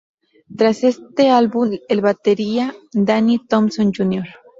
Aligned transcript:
Tras 0.57 0.83
este 0.83 1.29
álbum 1.29 1.77
el 1.87 2.01
batería 2.01 2.73
Danny 2.91 3.37
Thompson 3.47 3.93
Jr. 3.95 4.25